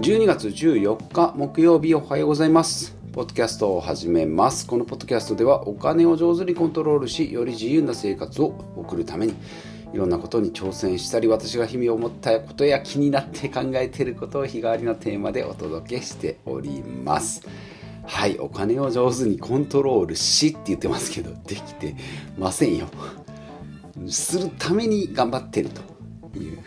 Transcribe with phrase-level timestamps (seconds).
[0.00, 2.96] 12月14日木曜日おはようございます。
[3.12, 4.64] ポッドキャストを始めます。
[4.64, 9.34] このポッドキャストではお金を上手にコントロールしより自由な生活を送るために
[9.92, 17.42] いろんなことに挑戦したり私が日々思ったことや気になって考えていることを日替わりのテーマでお届けしております。
[18.06, 21.96] はいお金を上手にコントロールしって言ってますけどできて
[22.38, 22.86] ませんよ。
[24.06, 26.58] するために頑張ってるという、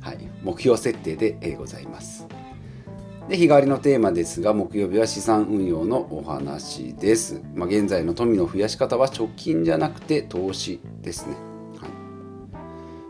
[0.00, 2.28] はい、目標設定でございます。
[3.28, 11.34] で日替わりのテーマですが木曜日は資産運用のお話です、まあ、現在の富の増やし方は貯金じゃなくて投資ですね、
[11.78, 11.90] はい。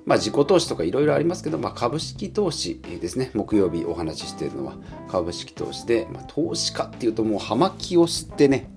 [0.06, 3.32] まあ、自己投資とかいろいろありますけど、まあ、株式投資ですね。
[3.34, 4.76] 木曜日お話ししているのは
[5.08, 8.70] 株式投資で、まあ、投資家っていうともう葉巻を吸ってね。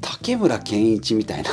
[0.00, 1.50] 竹村健一みたいな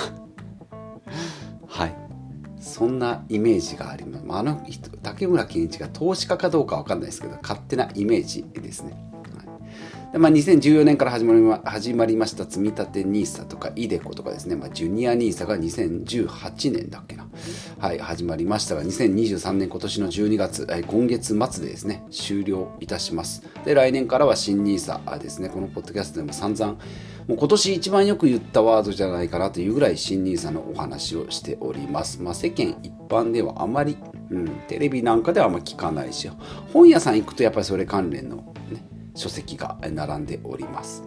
[2.83, 4.25] そんなイメージがあります。
[4.27, 8.93] あの人、竹村健一が投資家かどうかわかんないですけど、勝手なイメージですね。
[10.13, 17.25] でまあ、2014年から始まりま始まりました積立 NISA とか iDeCo とかですね、まあ、ジュニア NISA が2018年だっけな、
[17.79, 23.41] はい、始まりましたが、2023年今年の12月、え今月末でですね、終了いたします。
[23.65, 26.73] で、来年からは新 NISA ですね、このポッドキャストでも散々、
[27.27, 32.21] もう今年一番よく言ったワードじゃないかなというぐらい新 NISA のお話をしております。
[32.21, 33.97] まあ、世間一般ではあまり、
[34.29, 36.29] うん、テレビなんかではあんま聞かないし、
[36.71, 38.52] 本屋さん行くとやっぱりそれ関連の、
[39.15, 41.03] 書籍が並んでおります。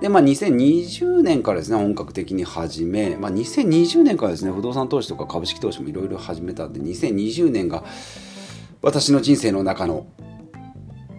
[0.00, 7.84] で、まあ、2020年からですね、本格的に始め、まあ、2020年からですね、不動産投資とか株式投資もいろいろ始めたんで、2020年が
[8.80, 10.06] 私の人生の中の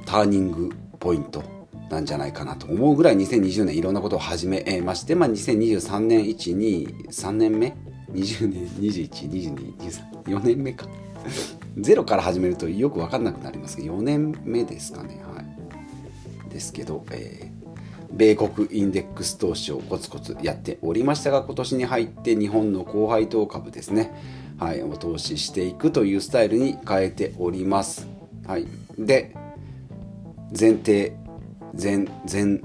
[0.08, 1.44] ターニングポイント
[1.92, 7.76] なんじゃないかなと思うぐらい2020年いろんなことを始めまして、まあ、2023年1、2、3年目
[8.14, 10.88] ?20 年、21、22、23、4年目か。
[11.77, 15.22] ゼロから始めるとよく分かんなくなりますけど4年目ですかね。
[15.33, 16.49] はい。
[16.49, 17.70] ですけど、えー、
[18.11, 24.11] 米国インデックス投資をコツコツやっておりましたが今年に入って日本の高配当株ですね。
[24.58, 24.82] はい。
[24.83, 28.08] お投資していくというスタイルに変えております。
[28.45, 28.67] はい。
[28.98, 29.33] で
[30.58, 31.14] 前提
[31.73, 32.59] 前前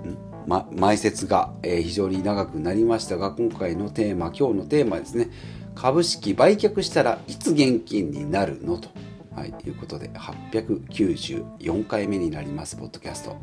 [0.46, 5.28] ま、前説が、えー、非常に長くなりましたが今回のテーマ今日のテーマですね。
[5.76, 8.78] 株式売却したらいつ現金になるの？
[8.78, 8.88] と、
[9.36, 13.36] はい、いうことで894回目になりますポッドキャスト。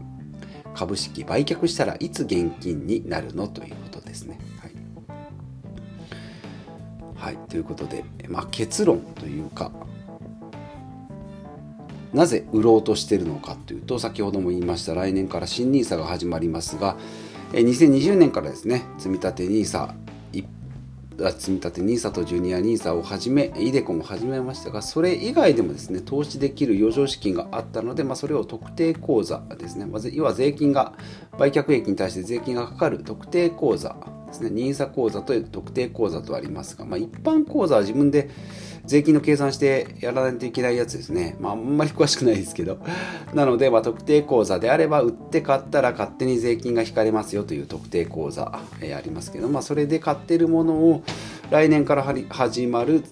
[0.73, 3.47] 株式売却したらいつ現金になるの？
[3.47, 4.39] ということですね。
[4.59, 4.67] は
[7.31, 9.71] い、はい、ということで、まあ、結論というか
[12.13, 16.97] なぜ売ろうとしているのかというと先ほども言いました来年から新 NISA が始まりますが
[17.51, 19.93] 2020年からですね積立 NISA
[20.31, 20.47] 一
[21.17, 30.93] 積み立て NISA とジュニア NISA をはじめ iDeCo も始めましたがそれ以外でもですね投資できる余剰資金があったので、まあ、それを特定口座ですね、まず要は税金が
[31.37, 34.22] 売却益に対して税金がかかる特定口座。
[34.39, 38.29] ですね NISA 口座と特定口座とありますが、まあ、一般口座は自分で
[38.85, 41.37] 税金の計算してやらないといけないやつですね。
[41.39, 42.79] まあ、あんまり詳しくないですけど。
[43.33, 51.03] なので、まあ、特定口座であれば、売って買ったら勝手に税金が引かれますよという特定口座、えー、ありますけど、まあ、それで買ってるものを
[51.49, 53.03] 来年から始まる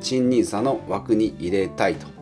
[0.00, 2.13] 賃 NISA の枠に入れたいと。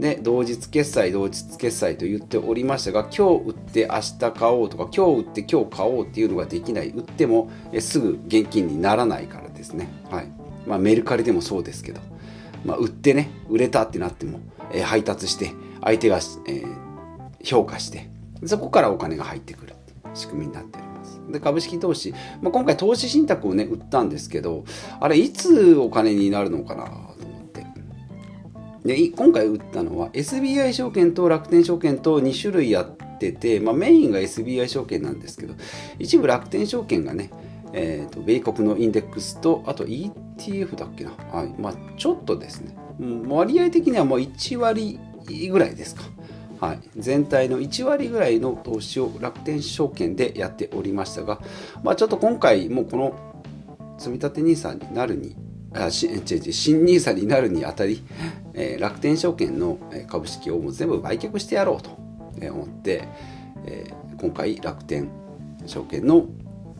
[0.00, 6.88] で、同日決済、同日決済と言っておりましたが、今日売って明日買おうとか、今日売って今日買おうっていうのができない。
[6.88, 9.88] 売ってもすぐ現金にならないからですね。
[10.10, 10.32] はい。
[10.66, 12.00] まあ、メルカリでもそうですけど、
[12.64, 14.40] まあ、売ってね売れたってなっても、
[14.72, 15.52] えー、配達して
[15.82, 16.76] 相手が、えー、
[17.42, 18.10] 評価して
[18.44, 19.74] そこからお金が入ってくる
[20.14, 22.12] 仕組みになっておりますで株式投資、
[22.42, 24.64] まあ、今回投資信託をね売ったんですけど
[25.00, 26.90] あれいつお金になるのかな？
[28.84, 35.54] で今回売ったのは SBI 証券と楽天証券と2種類やってて、まあ、メインが SBI 証券なんですけど
[35.98, 37.30] 一部楽天証券がね
[37.72, 41.54] えーと、米国のインデックスとあと ETF だっけな、はい。
[41.56, 42.74] まあ、ちょっとですね。
[43.28, 44.98] 割合的にはもう1割
[45.50, 46.02] ぐらいですか、
[46.60, 51.40] はい、全体の1割ぐらいの投資を楽天証券でやっておりましたが、
[51.82, 53.18] まあ、ちょっと今回もうこの
[53.96, 55.34] 積立 NISA になるに
[55.72, 58.02] あし違う違う新 NISA になるにあたり、
[58.54, 59.78] えー、楽天証券の
[60.08, 61.90] 株式をもう全部売却してやろうと
[62.50, 63.08] 思って、
[63.66, 65.08] えー、今回楽天
[65.66, 66.26] 証券の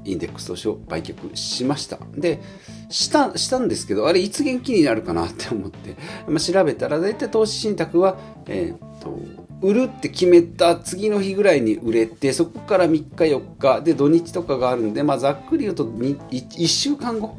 [0.04, 1.98] インデックス投資を売却しました。
[2.14, 2.40] で、
[2.88, 5.96] したしたんですけど、あれいつ元気になるかなって思って、
[6.26, 8.16] まあ、調べたら大体投資信託は、
[8.46, 9.18] えー、っと、
[9.62, 17.36] 売るって決めた次の日ぐらいに売れて、そこから3日4日で土日とかがあるんで、まあ、ざっくり言うと 1, 1週間後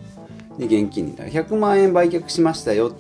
[0.58, 1.32] に現金になる。
[1.32, 2.96] 100万円売却しましたよ。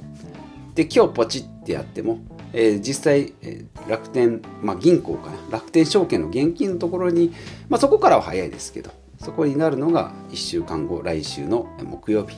[0.71, 2.19] って今日ポチってやっても、
[2.53, 5.38] えー、実際、えー、楽天、まあ、銀行かな。
[5.51, 7.33] 楽天証券の現金のところに、
[7.69, 12.36] まあ、そこからは早いですけどそこになるのが1週間後来週の木曜日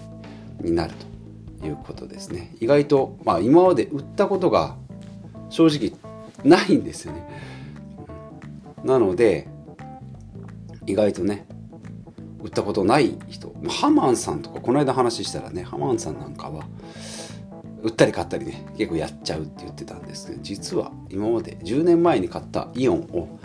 [0.62, 0.94] になる
[1.62, 2.56] ということですね。
[2.59, 4.75] 意外と、まあ、今まで売ったことが
[5.50, 5.94] 正直
[6.44, 7.27] ないんですよね。
[8.83, 9.48] なので
[10.86, 11.45] 意外とね
[12.44, 13.54] 売ったことない人。
[13.69, 16.66] ハマンさんとかこの間話したらねハマンさんなんかは
[17.81, 23.40] 売ったり買ったりね結構やっちゃうって言ってたんですけど実は今まで10年前に買ったイオンを、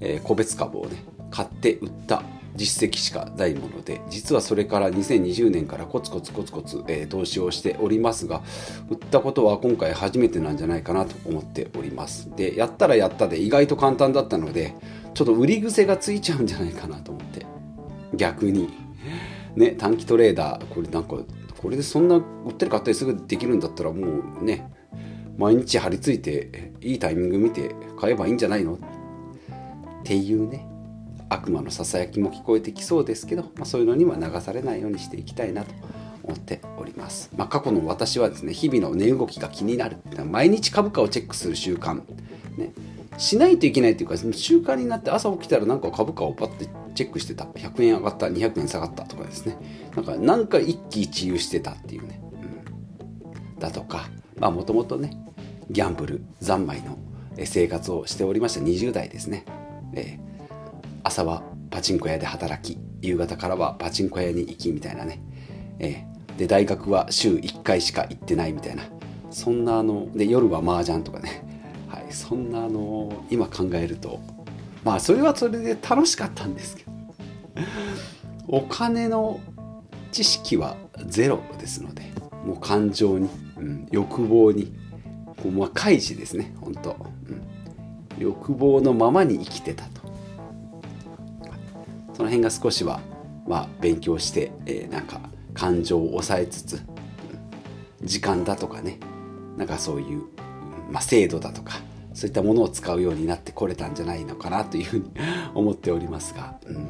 [0.00, 2.22] えー、個別株をね買って売った
[2.54, 8.42] 実績しかないもので実はそれから2020年からコツコツコツコツ、えー、投資をしておりますが
[8.90, 12.30] 売ったことは今回初めてなんじゃないかなと思っております。
[12.36, 14.74] でやったらやったで意外と簡単だったので
[15.14, 17.57] ちょっと売り癖がついちゃうんじゃないかなと思って。
[18.18, 18.68] 逆に。
[19.56, 21.16] ね短期トレーダーこれなんか
[21.56, 24.70] これでそんな売ったり買ったりすぐできるんだったらもうね
[25.36, 28.74] 毎日張り付いていいタイミング見て買えばいいんじゃないの？
[28.74, 28.78] っ
[30.04, 30.66] ていうね
[31.28, 35.74] 悪魔のささやきも聞こえてきそうですけど、まあ、そういうのには流されないようにしていきたいなと
[36.22, 39.96] 思っております、まあ、過去の私はですね日々の値動きが気になる。
[40.24, 42.02] 毎日株価をチェックする習慣、
[42.56, 42.72] ね、
[43.18, 46.68] しないといけないというか習慣になって朝起きたらなんか株価をパッて
[46.98, 47.44] チェックしてた。
[47.44, 49.56] 100円上がった200円下がったとかですね。
[49.94, 52.20] なんかなんか一喜一憂してたっていうね、
[53.54, 54.08] うん、だとか
[54.38, 55.16] まあもともとね
[55.70, 56.98] ギャンブル三昧の
[57.44, 59.44] 生活をしておりました20代ですね、
[59.94, 60.28] えー
[61.08, 65.22] 朝はパチンコ屋で働き夕方からはパチンコ屋に行きみたいなね、
[65.78, 68.84] えー、で大学は週1回しか行ってないみたいな。
[69.30, 71.42] そんなあので夜は麻雀とかね、
[71.88, 74.20] はい、そんなあの今考えると
[74.84, 76.88] まあそれはそれで楽しかったんですけど。
[78.48, 79.40] お金の
[80.10, 80.76] 知識は
[81.06, 82.10] ゼロですので
[82.44, 83.28] もう感情に、
[83.58, 84.72] うん、欲望に
[85.42, 86.96] こうまあ開示ですね本当、
[87.28, 87.42] うん、
[88.18, 90.08] 欲望のままに生きてたと。
[92.14, 93.00] その辺が少しは、
[93.46, 95.20] まあ、勉強して、えー、なんか
[95.54, 96.82] 感情を抑えつつ
[98.02, 98.98] 時間だとかね
[99.56, 100.24] なんかそういう、
[100.90, 101.80] まあ、制度だとか
[102.18, 105.08] そういったものを使うようになってこれたんじゃないのかなというふうに
[105.54, 106.74] 思っておりますが、うん。
[106.74, 106.82] は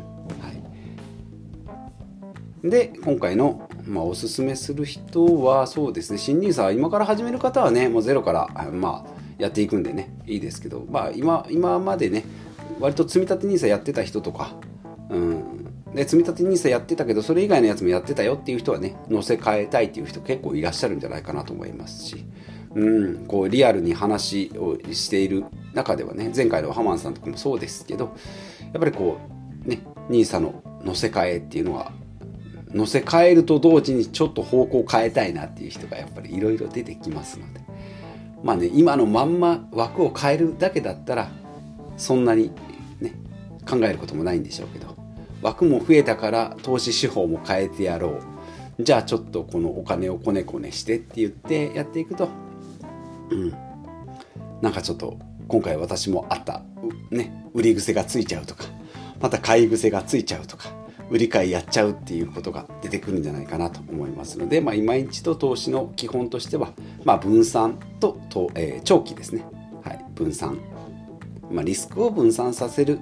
[2.65, 6.19] い、で今回の、まあ、おすすめする人はそうですね。
[6.19, 10.17] 新 NISA 今から始める方はねもうゼロから、まあ、やっていくんでね。
[10.27, 12.25] いいですけど、まあ今、今までね
[12.81, 14.55] 割と積み立て NISA やってた人とか。
[15.11, 22.25] うん、で積立 NISA やってたけどそれ以外のやつもやってたよっていう人はね乗せ替えたいっていう人結構いらっしゃるんじゃないかなと思いますし、
[22.75, 25.45] うん、こうリアルに話をしている
[25.75, 28.17] 中ではね前回のハマンさんとかもそうですけど
[28.73, 29.19] やっぱりこ
[29.65, 29.81] うね
[30.11, 31.93] NISA の乗せ替えっていうのは
[32.71, 37.61] 乗せ替えると同時にちょっと方向を変えたいなっていう人がやっぱりいろいろ出てきますので
[38.43, 41.31] まあね今のまんま枠を変えるだけだったら
[41.97, 42.53] そんなに
[43.01, 43.15] ね
[43.69, 44.97] 考えることもないんでしょうけど
[45.41, 48.39] 枠も増えたから投資手法も変えてやろう。
[48.81, 52.29] じゃあちょっとこのお金をこねこねしてって言ってやっていくと
[53.31, 53.53] うん。
[54.61, 56.63] なんかちょっと今回私もあった
[57.11, 58.65] ね売り癖がついちゃうとか
[59.21, 60.71] また買い癖がついちゃうとか
[61.11, 69.45] 売り買いやっちゃうっていうことが出てくるんじゃないかなと思いますので、まあ、今一度投資の基本としては、まあ、分散とと、えー、長期ですね、
[69.83, 70.59] はい、分散、
[71.51, 73.01] まあ、リスクを分散させる。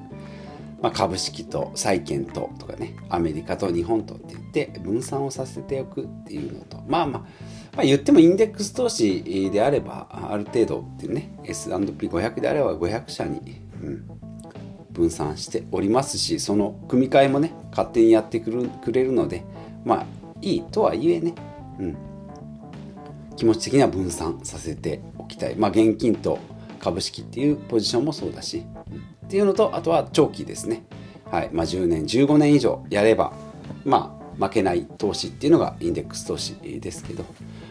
[0.82, 7.26] まあ、株式と債券ととかねアメリカと日本とって言って分散をさせておくっていうのとまあまあ
[7.76, 14.10] まあ、言ってもインデックス投資であればある程度っていうね S&P500 であれば500社に、うん、
[14.92, 19.44] 分散しておりますしその組み替えもね勝手にやってくるくれるので
[19.84, 20.06] まあ
[20.40, 21.34] いいとはいえね、
[21.78, 21.96] うん、
[23.36, 25.56] 気持ち的には分散させておきたい。
[25.56, 26.38] まあ現金と
[26.80, 28.64] 株式っていうポジションもそうだし、
[29.26, 30.84] っていうのとあとは長期ですね、
[31.30, 33.32] はいまあ、10年15年以上やれば
[33.84, 37.24] まあ負けない投資っていうのがインデックス投資ですけど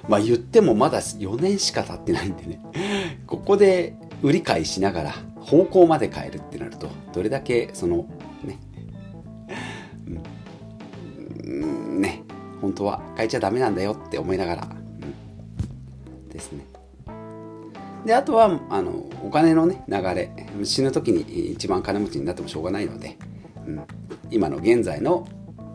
[0.08, 2.62] まあ言ってもまだ4年しか経ってないんでね。
[3.28, 8.08] ここで売り買いしながら方向まで変えるってなるとどれだけその
[8.44, 8.60] ね。
[11.44, 12.02] うん。
[12.02, 12.24] ね。
[12.62, 16.66] 本当は変えちゃダメなんだよって思いながら、うん、ですね。
[18.06, 20.32] であとはあのお金のね流れ。
[20.64, 23.18] 死ぬ時に一番金持ちになってもしょうがないので、
[23.68, 23.84] うん、
[24.30, 25.28] 今の現在の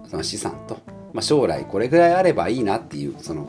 [0.09, 0.79] その資産と、
[1.13, 3.49] まあ、将来これぐらいあればいいなっていうその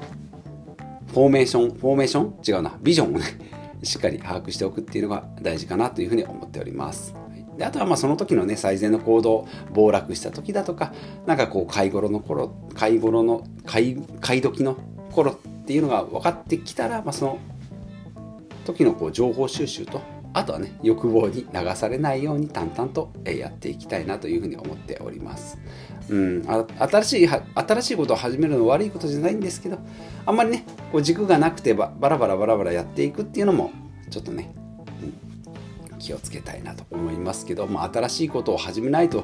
[1.12, 2.56] フォーメーションフォーメーション？
[2.56, 3.26] 違うなビジョンをね
[3.84, 7.14] しっかり把握しておくっていうのが大事かなというふうに思っております。
[7.58, 10.94] であとはまあその時のね最善の行動暴落した時だとか
[11.26, 14.78] なんかこう買い頃の頃買い頃の買い買い時の
[15.12, 17.38] 頃っていうのが分かってきたら、まあ、その
[18.66, 20.00] 時のこう情報収集と
[20.34, 25.58] あとはね欲望に流されないように淡々とやっていきたいなというふうに思っております。
[26.12, 26.46] うん、
[26.78, 29.80] 新しい新しいことを始めるのは悪いことじゃないんですけど
[30.26, 33.72] あんまりねこう軸がなくてバラバラバラバラやっていくっていうのも
[34.10, 34.54] ちょっとね、
[35.92, 39.24] うん、気をつけたいなと思いますけど、まあ、新しいことを始めないとっ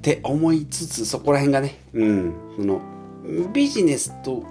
[0.00, 2.80] て思いつつそこら辺がね、うん、その
[3.52, 4.44] ビジネスと、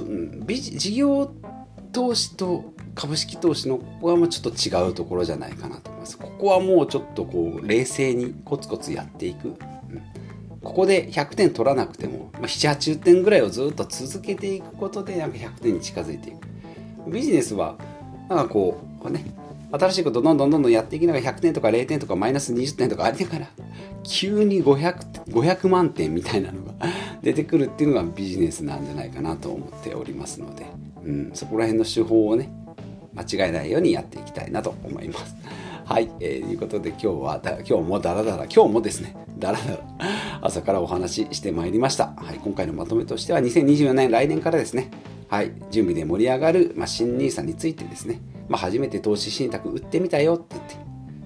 [0.00, 1.32] うん、ビ事業
[1.92, 6.18] 投資と株式投資のここはもうちょっと違うところじゃないかなと思います。
[6.18, 9.48] ここはもうちょっとこう冷静にコツコツやっていく。
[9.48, 9.56] うん、
[10.62, 16.48] ここで100点取らなくても、まあ、7、80点ぐらいをずっと続けていくことでなんか100点に近づいていく。
[17.10, 17.76] ビジネスは
[18.28, 19.24] なんかこうこうね
[19.70, 23.48] 新しいことどんどんどんどんやっていきながら100点とか0点とかマイナス20点とかありながら
[24.02, 26.72] 急に 500, 500万点みたいなのが
[27.22, 30.66] 出てくるっていうのがビジネスなんじゃないかなと思っておりますので、
[31.04, 32.50] うん、そこら辺の手法をね
[33.14, 35.36] 間違えないようにやっていきたいなと思います。
[35.84, 39.78] はい、えー、いうことで今日は今日もダラダラ今日もですねダラダラ
[40.40, 42.12] 朝からお話ししてまいりました。
[42.16, 44.90] はい、今回のまとめとしては2024年来年からですね。
[45.28, 50.76] はい、準備で盛り上がる、まあ、新 NISA についてですね、まあ、初めて投資信託売ってみたよって言って、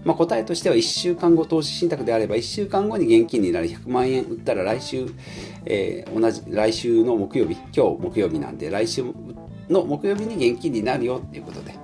[0.04, 5.06] まあ、答えとしては1週間後投資信託であれば1週間後に現金になる100万円売ったら来週、
[5.64, 9.04] えー、同じ来週の木曜日今日木曜日なんで来週
[9.68, 11.76] の木曜日に現金になるよっていうことで、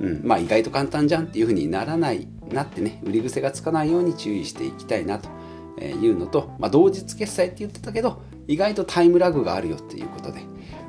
[0.00, 5.28] うん、まあ意外と簡単じゃんっていうふうにならないなってね売り癖がつかないように注意していきたいなと。
[5.78, 10.40] いうのと、まあ、同日決済って言ってたけど意外とタイムラグがあるよっていうことで、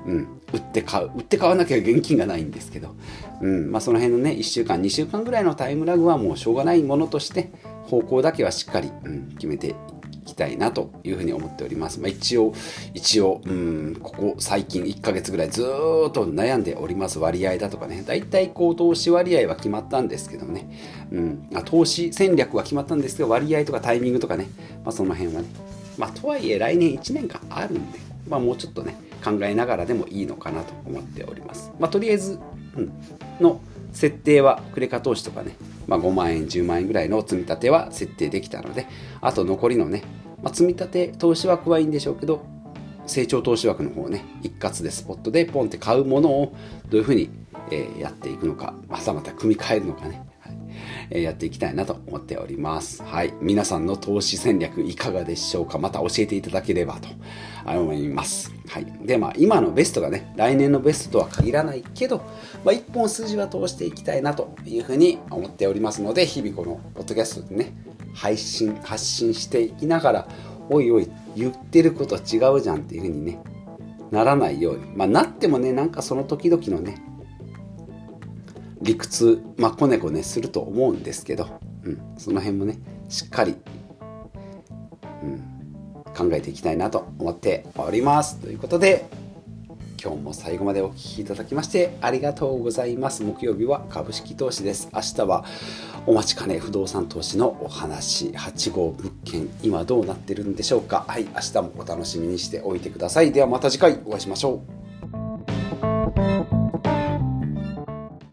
[0.05, 2.95] うん、売って買う売って買わなきゃ現金がないんですけど、
[3.41, 7.51] うんまあ、その辺のね1週間2週間ぐらいのタイムラグはもうしょうがないものとして
[7.85, 9.75] 方向だけはしっかり、うん、決めてい
[10.41, 12.53] たいなというふうに思っております、まあ、一応
[12.95, 15.65] 一応、うん、ここ最近1ヶ月ぐらいずっ
[16.11, 17.19] と悩んでおります。
[17.19, 18.01] 割合だとかね。
[18.01, 20.67] だいたいこう投資割合は決まったんですけどね、
[21.11, 24.47] うん、投資戦略は決まったんですけど割合とかタイミングとかね、
[24.83, 25.47] まあ、その辺はね。
[25.97, 31.71] まあとはいえ来年1年間あるんでまあもうちょっとね考えながらでもいいのかなと思っております。
[31.79, 32.39] まあ、とりあえず、
[32.75, 32.91] うん、
[33.39, 35.55] の設定はクレカ投資とかね、
[35.87, 38.87] まあ、5万円10万円ぐらいの積み立ては設定できたので
[39.19, 40.03] あと残りのね、
[40.41, 42.45] まあ、積み立て投資枠はいいんでしょうけど
[43.07, 46.55] 成長投資枠の方ね一括でスポットでポンって買うものを
[46.89, 47.29] どういうふうに、
[47.71, 50.57] えー、やっていくのかまたまた組み替えるのかねはい
[51.11, 53.03] えやっていきたいなと思っております。
[53.03, 53.33] はい。
[53.41, 55.77] 皆さんの投資戦略いかがでしょうか？
[55.77, 57.09] また教えていただければと
[57.69, 58.53] 思います。
[58.69, 58.87] はい。
[59.01, 62.19] で、まあ、今のベストがね、来年のベストとは限らないけど、
[62.63, 67.73] まあ、一本筋は通していきたいなというふうに思っておりますので、日々このポッドキャストでね、
[68.13, 70.27] 配信、発信していきながら、
[70.69, 73.39] おいおい、言ってること違うじゃんっていうふうにね、
[74.11, 74.85] ならないように。
[74.95, 77.01] まあ、なってもね、なんかその時々のね、
[78.81, 81.47] 理屈、まあ、こねこねすると思うんですけど、
[81.83, 83.55] うん、その辺もねしっかり、
[85.23, 85.39] うん、
[86.15, 89.05] 考えていきたいなと思っておりますということで
[90.03, 93.23] 今日も最後までお聴きいただきましてありがとうございます。
[93.23, 94.89] 木曜日は株式投資です。
[94.91, 95.45] 明日は
[96.07, 98.29] お待ちかね不動産投資のお話。
[98.29, 101.05] 8号物件今どうなってるんでしょうか。
[101.07, 103.31] はい明日もお楽しみにしておいてください。
[103.31, 104.80] ではまた次回お会いしましょう。